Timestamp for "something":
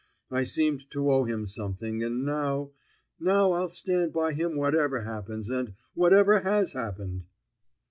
1.45-2.03